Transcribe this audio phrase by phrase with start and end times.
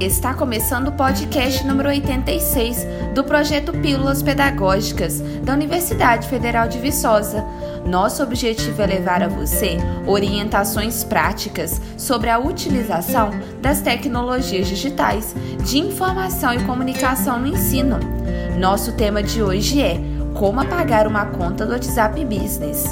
[0.00, 7.44] está começando o podcast número 86 do projeto Pílulas Pedagógicas da Universidade Federal de Viçosa.
[7.84, 13.30] Nosso objetivo é levar a você orientações práticas sobre a utilização
[13.60, 15.34] das tecnologias digitais
[15.64, 17.98] de informação e comunicação no ensino.
[18.58, 20.00] Nosso tema de hoje é
[20.38, 22.84] Como apagar uma conta do WhatsApp Business.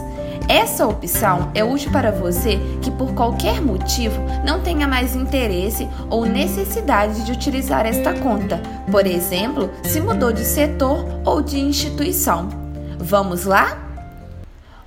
[0.48, 6.24] Essa opção é útil para você que, por qualquer motivo, não tenha mais interesse ou
[6.24, 12.48] necessidade de utilizar esta conta, por exemplo, se mudou de setor ou de instituição.
[12.98, 13.78] Vamos lá?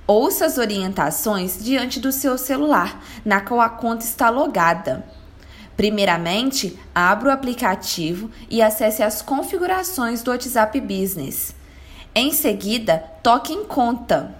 [0.04, 5.04] Ouça as orientações diante do seu celular, na qual a conta está logada.
[5.76, 11.56] Primeiramente, abra o aplicativo e acesse as configurações do WhatsApp Business.
[12.20, 14.34] Em seguida, toque em Conta.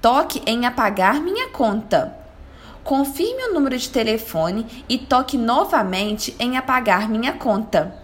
[0.00, 2.16] Toque em apagar minha conta.
[2.82, 7.94] Confirme o número de telefone e toque novamente em apagar minha conta.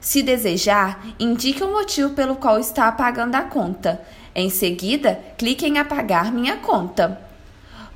[0.00, 4.00] Se desejar, indique o motivo pelo qual está apagando a conta.
[4.34, 7.20] Em seguida, clique em apagar minha conta.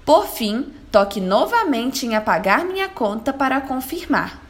[0.04, 4.42] Por fim, toque novamente em apagar minha conta para confirmar.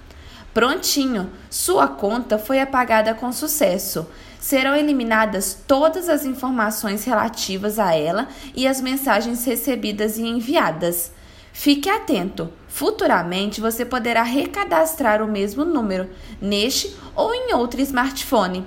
[0.52, 4.08] Prontinho, sua conta foi apagada com sucesso
[4.40, 11.12] serão eliminadas todas as informações relativas a ela e as mensagens recebidas e enviadas.
[11.52, 16.08] Fique atento, futuramente você poderá recadastrar o mesmo número
[16.40, 18.64] neste ou em outro smartphone.